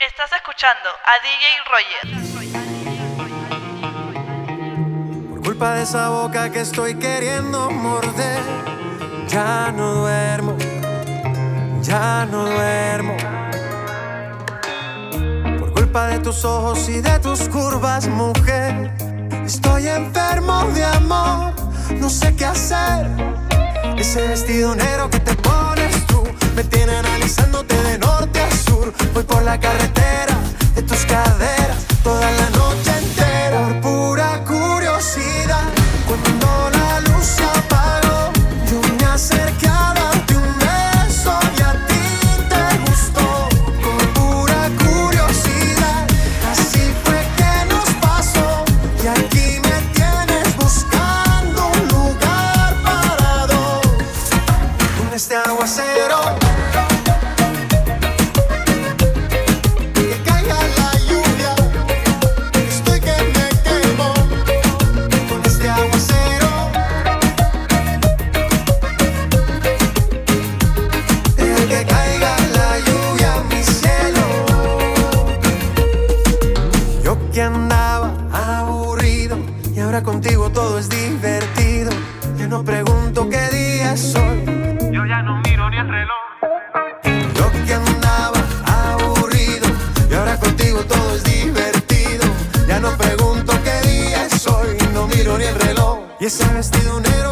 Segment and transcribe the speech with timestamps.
[0.00, 2.06] Estás escuchando a DJ Roger.
[5.28, 8.42] Por culpa de esa boca que estoy queriendo morder,
[9.28, 10.56] ya no duermo,
[11.82, 13.14] ya no duermo.
[15.58, 18.90] Por culpa de tus ojos y de tus curvas, mujer,
[19.44, 21.52] estoy enfermo de amor,
[21.90, 23.39] no sé qué hacer
[24.00, 26.24] ese vestido negro que te pones tú
[26.56, 28.94] me tiene analizándote de norte a sur.
[29.12, 30.38] Voy por la carretera
[30.74, 35.39] de tus caderas toda la noche entera por pura curiosidad.
[96.20, 97.29] Y ese vestido negro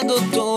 [0.00, 0.49] cambiando todo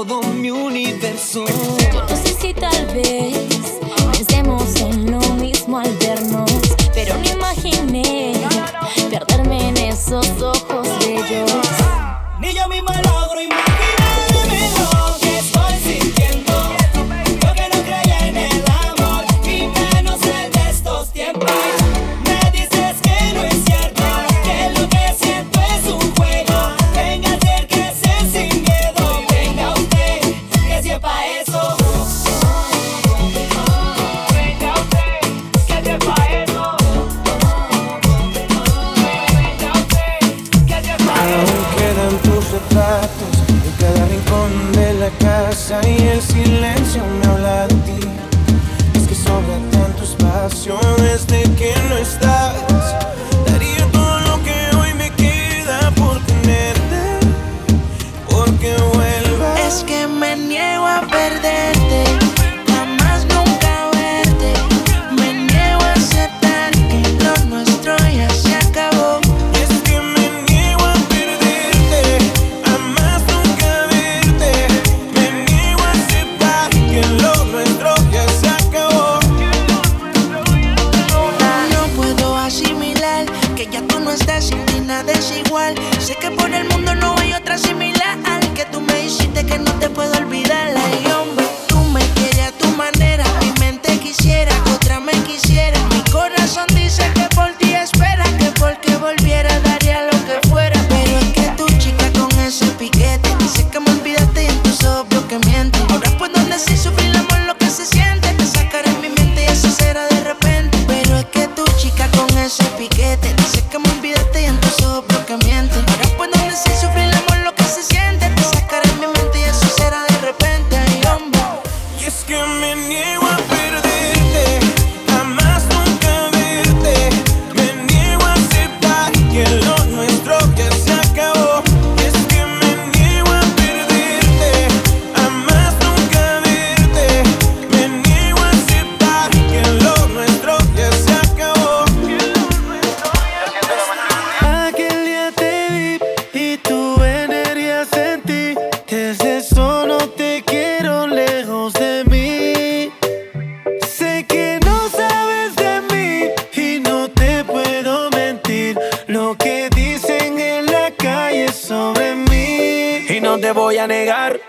[159.38, 163.06] que dicen en la calle sobre mí.
[163.10, 164.40] Y no te voy a negar.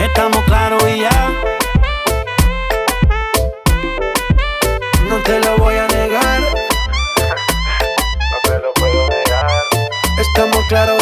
[0.00, 1.30] Estamos claros y ya.
[5.08, 6.40] No te lo voy a negar.
[8.30, 9.50] no te lo puedo negar.
[10.18, 11.01] Estamos claros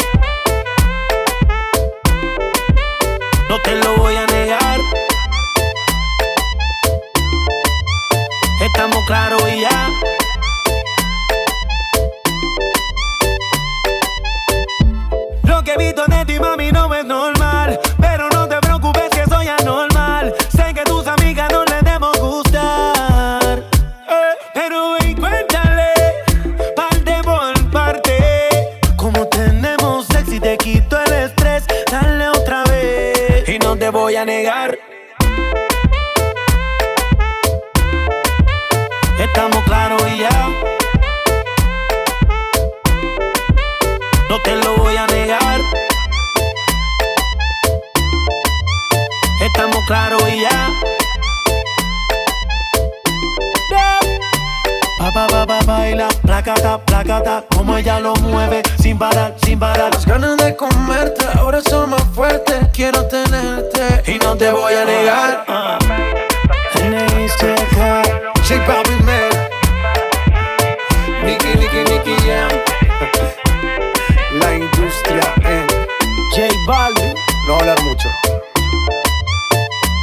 [3.51, 4.79] no te lo voy a negar.
[8.61, 9.89] Estamos claros y ya.
[15.43, 18.30] Lo que he visto en ti, mami, no es normal, pero
[34.21, 34.77] a negar.
[39.19, 40.49] Estamos claros y ya.
[44.29, 45.59] No te lo voy a negar.
[49.41, 50.90] Estamos claros y ya.
[56.07, 59.93] placata, placata, como ella lo mueve, sin parar, sin parar.
[59.93, 64.85] Las ganas de comerte ahora son más fuertes, quiero tenerte y no te voy a
[64.85, 65.45] negar.
[68.51, 69.31] J Balvin, man.
[72.25, 72.51] Jam.
[74.39, 75.67] La industria en
[76.31, 77.13] J Balvin.
[77.47, 78.09] No hablar mucho.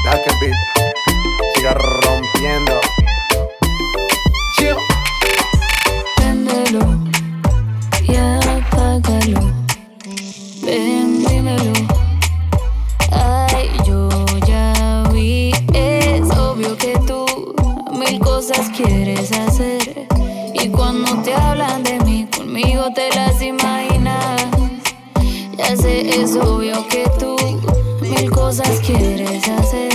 [0.05, 0.55] Dark and Beat.
[1.55, 2.28] Cigarrón.
[26.11, 27.37] es obvio que tú
[28.01, 29.88] mil cosas quieres hacer.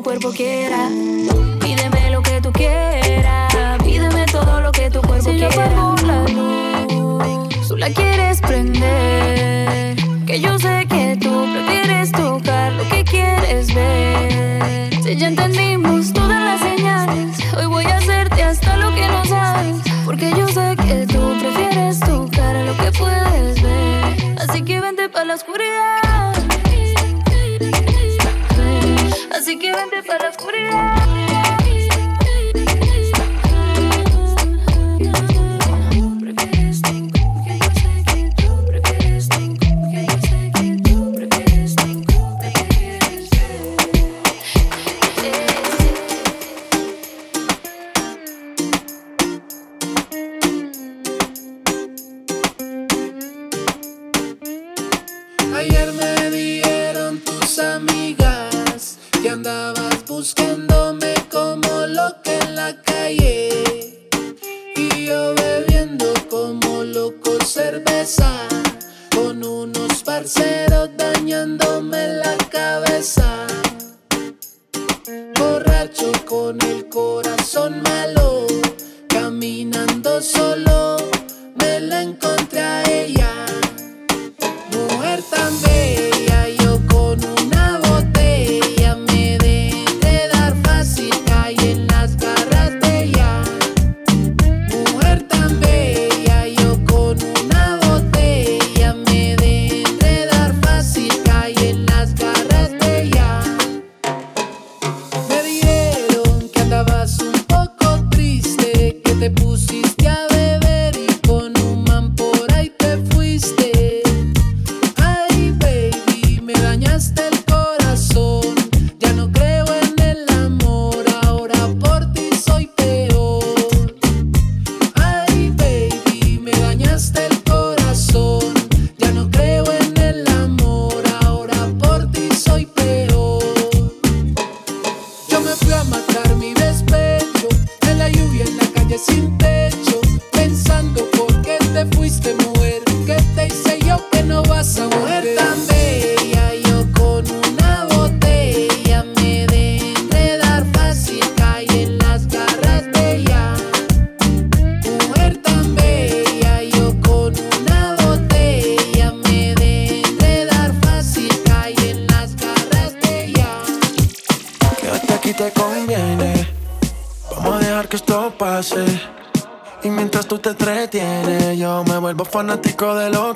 [0.00, 0.88] Tu cuerpo quiera.
[1.60, 3.52] Pídeme lo que tú quieras.
[3.84, 5.66] Pídeme todo lo que tu cuerpo Si yo quiera.
[5.66, 8.40] apago la luz, tú la quieres
[29.72, 31.09] Vente para la.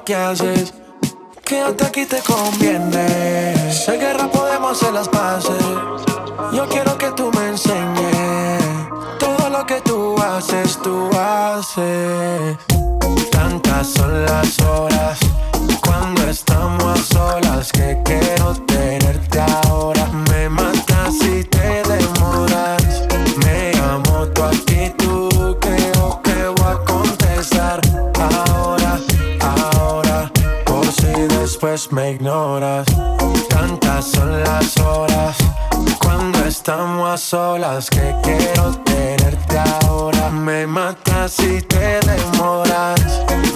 [0.04, 0.53] orgasm.
[36.64, 40.30] Estamos a solas que quiero tenerte ahora.
[40.30, 43.02] Me matas si te demoras.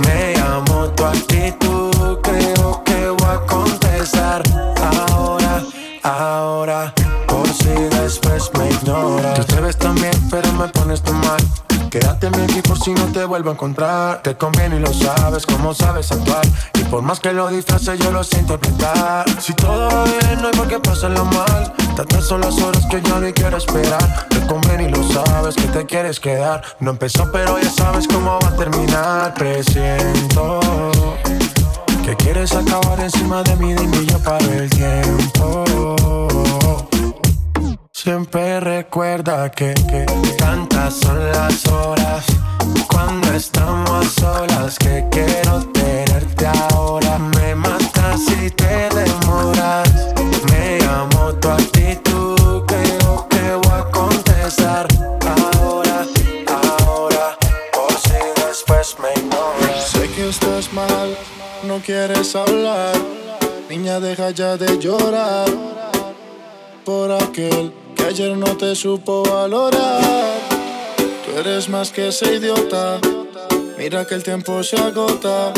[0.05, 4.43] Me amo tu actitud, creo que voy a contestar
[5.09, 5.63] ahora,
[6.03, 6.95] ahora.
[7.27, 9.41] Por si después me ignoras.
[9.41, 11.41] Tú te ves tan bien, pero me pones tan mal.
[11.89, 14.23] Quédate en mi equipo si no te vuelvo a encontrar.
[14.23, 16.45] Te conviene y lo sabes, como sabes actuar.
[16.91, 19.25] Por más que lo disfraces, yo lo sé interpretar.
[19.41, 21.73] Si todo va bien, no hay por qué pasarlo mal.
[21.95, 24.27] Tantas son las horas que yo ni quiero esperar.
[24.29, 26.63] Te conviene lo sabes que te quieres quedar.
[26.81, 29.35] No empezó, pero ya sabes cómo va a terminar.
[29.35, 30.61] Presiento
[32.05, 35.65] que quieres acabar encima de mí, dime yo paro el tiempo.
[38.01, 40.07] Siempre recuerda que, que
[40.39, 42.25] tantas son las horas
[42.89, 47.19] cuando estamos solas que quiero tenerte ahora.
[47.19, 50.15] Me matas si te demoras.
[50.49, 54.87] Me amo tu actitud, creo que voy a contestar
[55.57, 56.07] ahora,
[56.87, 57.37] ahora.
[57.73, 59.89] Por si después me ignoras.
[59.91, 61.19] Sé que estás mal,
[61.65, 62.95] no quieres hablar.
[63.69, 65.49] Niña, deja ya de llorar
[66.85, 70.01] por aquel que ayer no te supo valorar.
[71.25, 72.99] Tú eres más que ese idiota.
[73.77, 75.53] Mira que el tiempo se agota.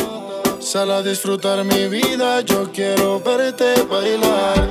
[0.61, 4.69] Sal a disfrutar mi vida, yo quiero verte bailar.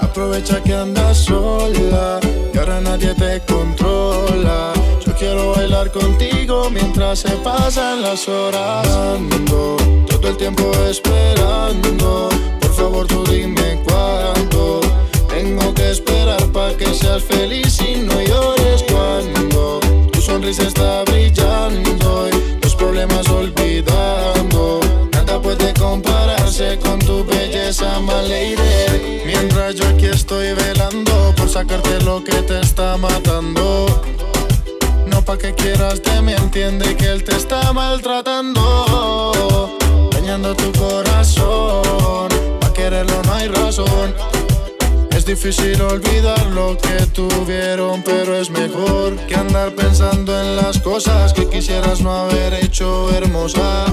[0.00, 2.20] Aprovecha que andas sola
[2.52, 4.72] y ahora nadie te controla.
[5.04, 8.86] Yo quiero bailar contigo mientras se pasan las horas.
[9.46, 12.28] Todo el tiempo esperando.
[12.60, 14.80] Por favor, tú dime cuándo.
[15.28, 15.69] Tengo
[16.94, 19.80] seas feliz y no llores cuando
[20.12, 24.80] tu sonrisa está brillando y los problemas olvidando.
[25.12, 29.22] Nada puede compararse con tu belleza, my lady.
[29.24, 33.86] Mientras yo aquí estoy velando por sacarte lo que te está matando.
[35.06, 38.60] No pa' que quieras de mí, entiende que él te está maltratando.
[40.12, 42.28] Dañando tu corazón,
[42.60, 44.14] pa' quererlo no hay razón.
[45.30, 51.32] Es difícil olvidar lo que tuvieron, pero es mejor que andar pensando en las cosas
[51.32, 53.84] que quisieras no haber hecho hermosa.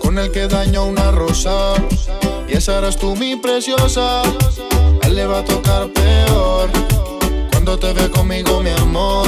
[0.00, 1.74] Con el que dañó una rosa,
[2.48, 4.22] y esa eras tú mi preciosa.
[4.22, 6.70] A él le va a tocar peor
[7.50, 9.26] cuando te ve conmigo, mi amor.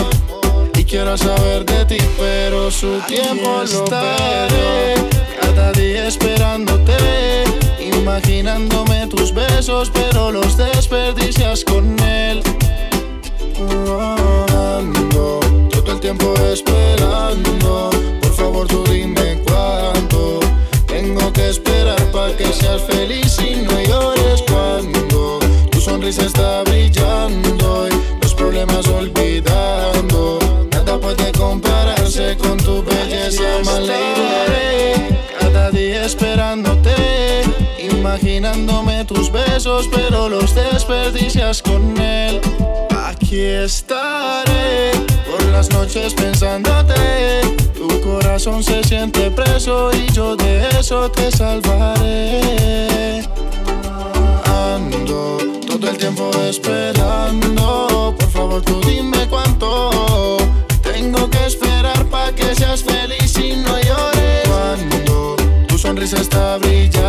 [0.79, 4.95] Y quiero saber de ti, pero su tiempo lo estaré.
[5.41, 6.95] Cada día esperándote,
[9.09, 12.43] tus besos, pero los desperdicias con él.
[13.59, 15.41] Ando
[15.71, 17.91] todo el tiempo esperando.
[18.21, 20.41] Por favor, tú dime cuánto.
[20.87, 25.39] Tengo que esperar para que seas feliz y no llores cuando
[25.71, 27.64] tu sonrisa está brillando
[38.05, 42.39] imaginándome tus besos, pero los desperdicias con él.
[43.07, 44.93] Aquí estaré
[45.27, 47.41] por las noches pensándote.
[47.75, 53.23] Tu corazón se siente preso y yo de eso te salvaré.
[54.45, 58.15] Ando todo el tiempo esperando.
[58.19, 60.37] Por favor, tú dime cuánto.
[60.83, 64.47] Tengo que esperar para que seas feliz y no llores.
[64.47, 65.37] Cuando
[65.67, 67.04] tu sonrisa está brillando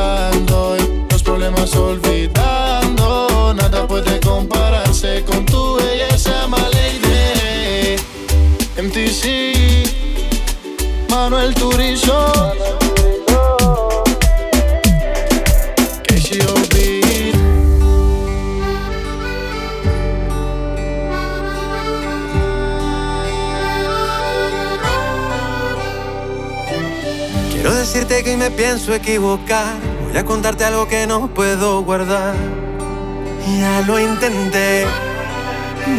[28.26, 29.76] hoy me pienso equivocar.
[30.08, 32.36] Voy a contarte algo que no puedo guardar.
[33.60, 34.86] Ya lo intenté,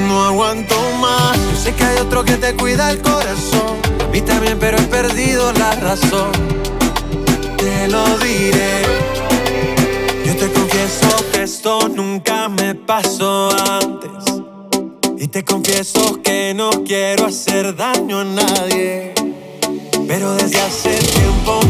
[0.09, 1.37] no aguanto más.
[1.37, 3.77] Yo sé que hay otro que te cuida el corazón.
[4.05, 6.33] A mí también, pero he perdido la razón.
[7.57, 8.83] Te lo diré.
[10.25, 14.11] Yo te confieso que esto nunca me pasó antes.
[15.19, 19.15] Y te confieso que no quiero hacer daño a nadie.
[20.07, 21.61] Pero desde hace tiempo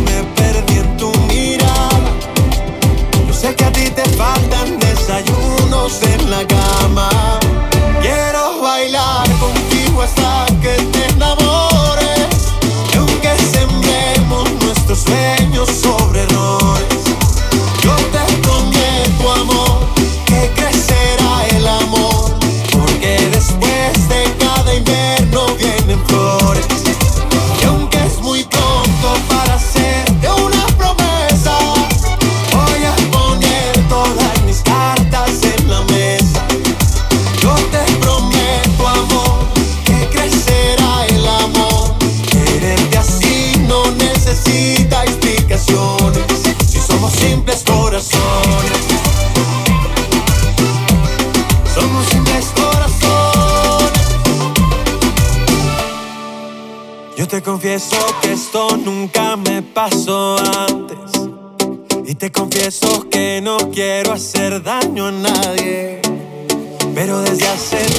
[3.37, 7.09] sé que a ti te faltan desayunos en la cama.
[8.01, 11.46] Quiero bailar contigo hasta que te enamores.
[62.66, 66.00] Confieso que no quiero hacer daño a nadie.
[66.96, 67.96] Pero desde hace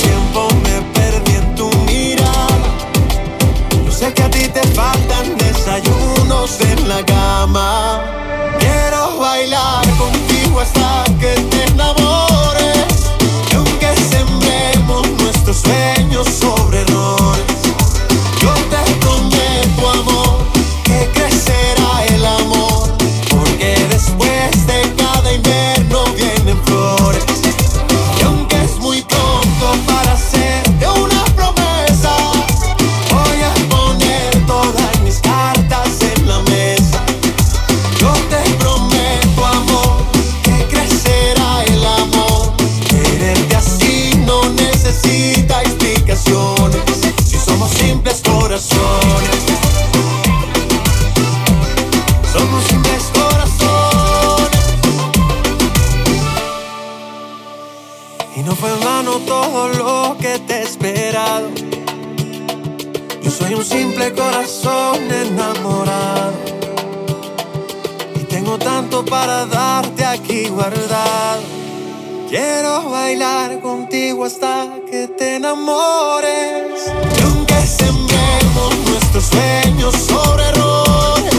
[73.08, 76.92] bailar contigo hasta que te enamores.
[77.18, 81.34] Y aunque sembremos nuestros sueños sobre errores,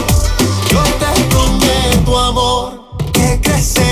[0.71, 2.73] yo te prometo, amor,
[3.13, 3.88] que crecerás.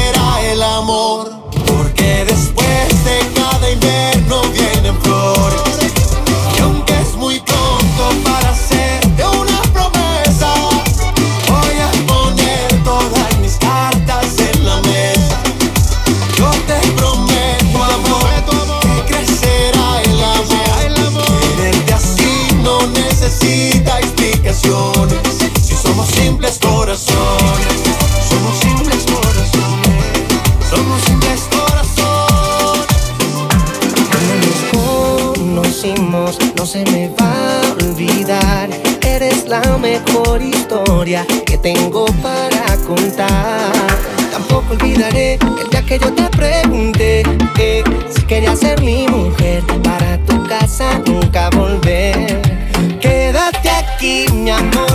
[39.89, 43.71] mejor historia que tengo para contar.
[44.32, 47.23] Tampoco olvidaré el día que yo te pregunté
[47.58, 52.41] eh, si querías ser mi mujer para tu casa nunca volver.
[53.00, 54.87] Quédate aquí, mi amor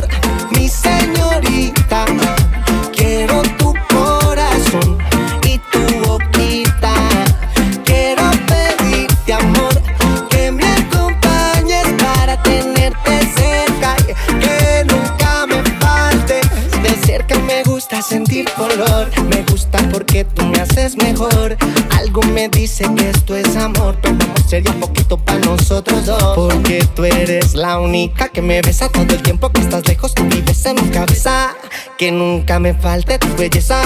[20.96, 21.56] mejor.
[21.98, 24.16] Algo me dice que esto es amor, pero
[24.48, 26.34] sería poquito para nosotros dos.
[26.34, 30.24] Porque tú eres la única que me besa todo el tiempo que estás lejos, tú
[30.24, 31.54] vives en mi cabeza.
[31.98, 33.80] Que nunca me falte tu belleza.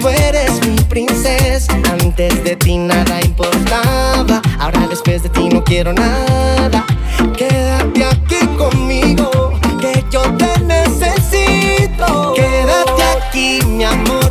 [0.00, 1.72] Tú eres mi princesa.
[2.00, 4.40] Antes de ti nada importaba.
[4.58, 6.84] Ahora después de ti no quiero nada.
[7.36, 12.32] Quédate aquí conmigo, que yo te necesito.
[12.34, 14.23] Quédate aquí, mi amor.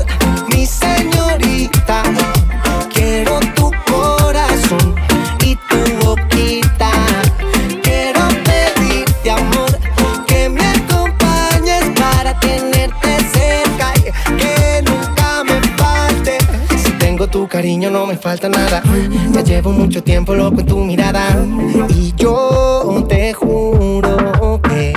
[17.54, 18.82] cariño no me falta nada.
[19.32, 21.38] Ya llevo mucho tiempo loco en tu mirada.
[21.90, 24.92] Y yo te juro que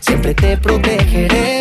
[0.00, 1.58] siempre te protegeré.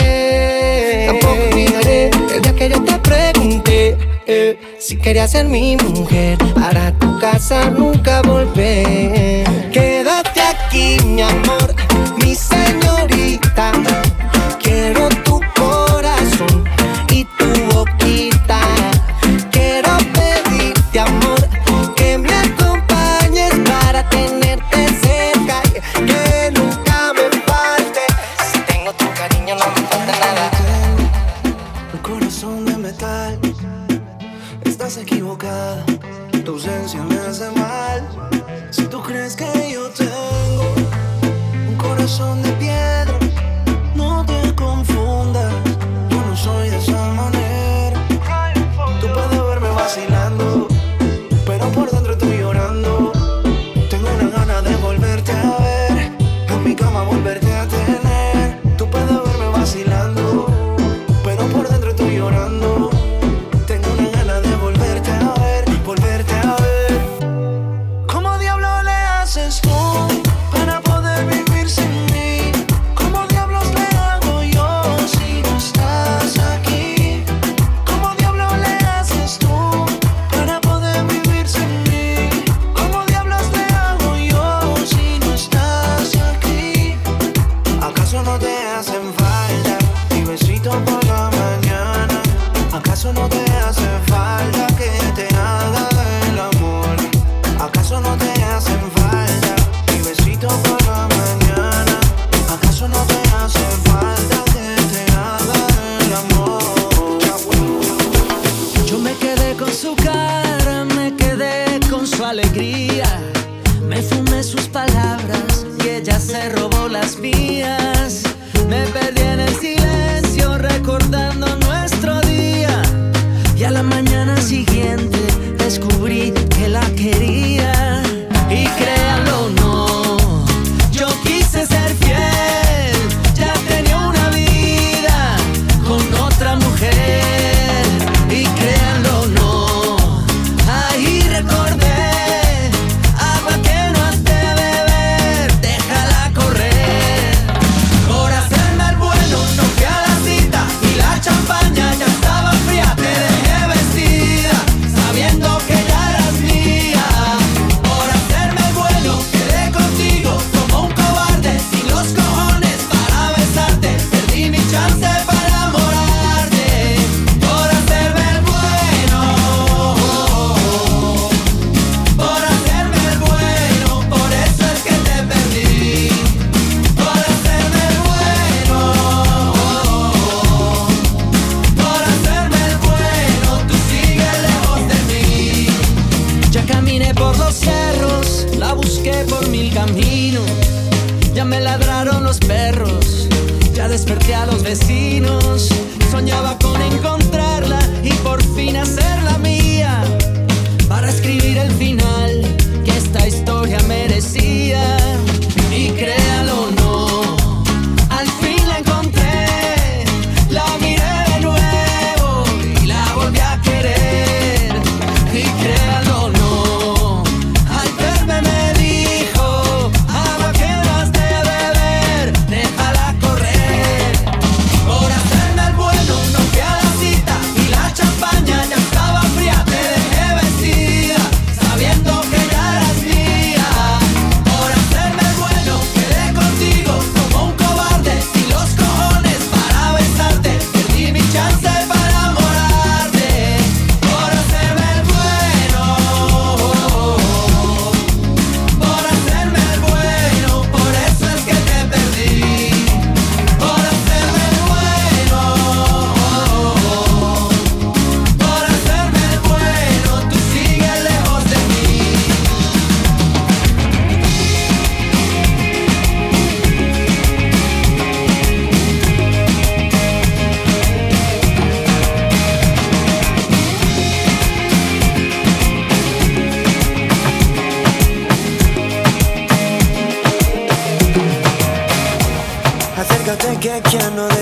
[1.07, 3.97] Tampoco olvidaré el día que yo te pregunté
[4.27, 6.37] eh, si querías ser mi mujer.
[6.53, 9.43] Para tu casa nunca volver.
[9.71, 11.62] Quédate aquí, mi amor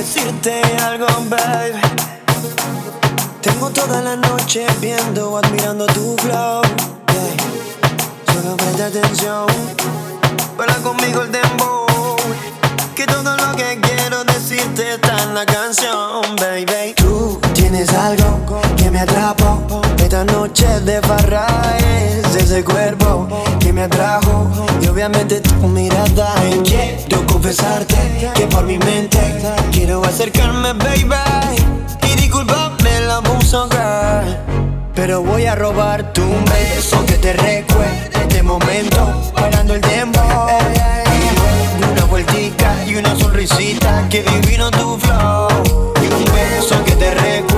[0.01, 1.79] decirte algo, babe.
[3.39, 6.63] Tengo toda la noche viendo o admirando tu flow.
[7.13, 8.33] Yeah.
[8.33, 9.45] Solo presta atención.
[10.57, 12.17] Para conmigo el dembow.
[12.95, 16.95] Que todo lo que quiero decirte está en la canción, baby.
[16.95, 18.41] Tú tienes algo
[18.77, 21.47] que me atrapó esta noche de barra
[21.77, 23.29] es ese cuerpo
[23.61, 24.45] que me atrajo
[24.81, 27.95] Y obviamente tu mirada y Quiero confesarte
[28.35, 29.17] que por mi mente
[29.71, 31.15] Quiero acercarme, baby
[32.11, 34.23] Y disculpame la música
[34.95, 40.19] Pero voy a robar tu beso que te recuerde este momento Parando el tiempo
[41.89, 45.47] Una vueltica y una sonrisita Que divino tu flow
[46.03, 47.50] Y un beso que te recuerde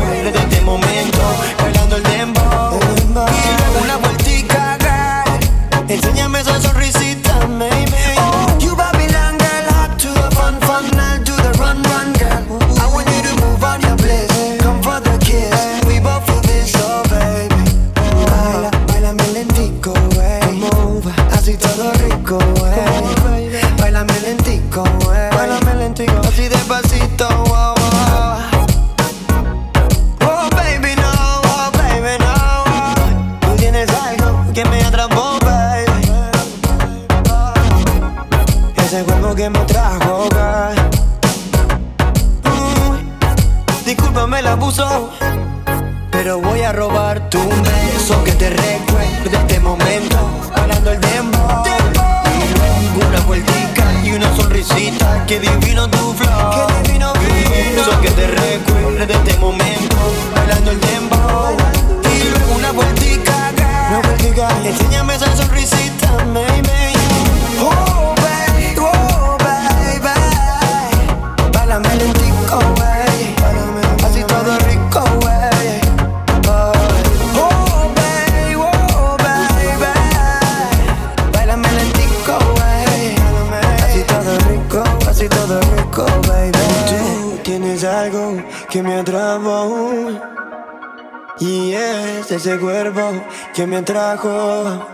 [93.54, 94.88] que me atrajo.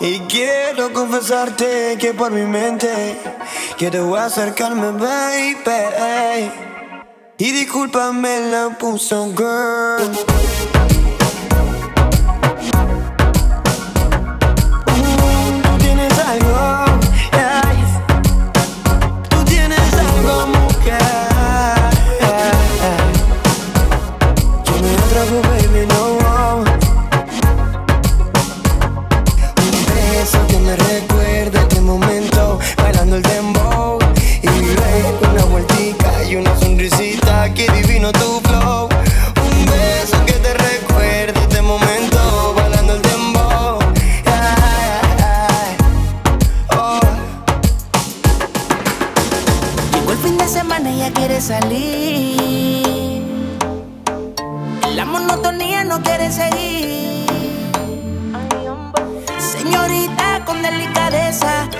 [0.00, 3.16] Y quiero confesarte que por mi mente
[3.76, 6.50] quiero acercarme, baby.
[7.38, 11.07] Y discúlpame la puso girl.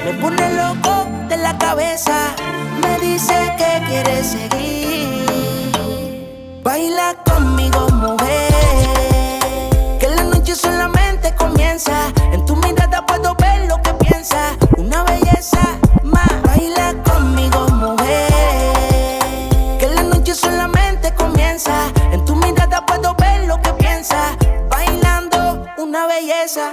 [0.09, 2.34] Me pone loco de la cabeza.
[2.80, 5.26] Me dice que quiere seguir.
[6.62, 8.54] Baila conmigo, mujer.
[10.00, 12.11] Que la noche solamente comienza.
[12.32, 16.42] En tu mirada puedo ver lo que piensa, Una belleza más.
[16.42, 19.18] Baila conmigo, mujer.
[19.78, 21.92] Que la noche solamente comienza.
[22.12, 24.34] En tu mirada puedo ver lo que piensa,
[24.70, 26.72] Bailando una belleza.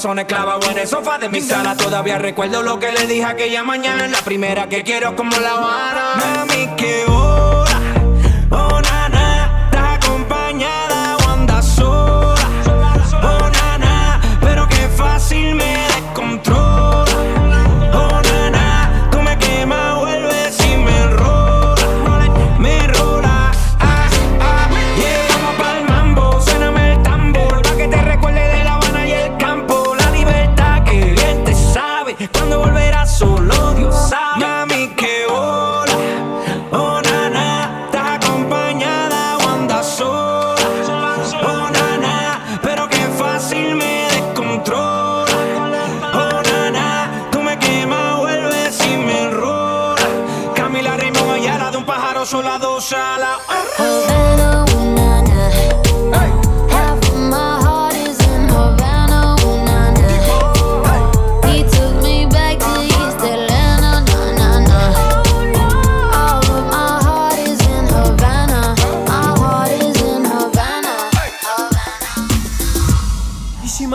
[0.00, 1.76] corazones clavados en el sofá de mi sala.
[1.76, 4.08] Todavía recuerdo lo que le dije aquella mañana.
[4.08, 6.14] La primera que quiero como la vara.
[6.16, 7.04] Mami, que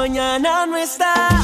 [0.06, 1.35] mañana no está.